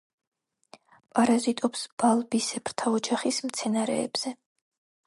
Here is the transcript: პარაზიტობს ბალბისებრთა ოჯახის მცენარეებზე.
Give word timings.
პარაზიტობს 1.17 1.85
ბალბისებრთა 2.05 2.95
ოჯახის 2.97 3.43
მცენარეებზე. 3.51 4.37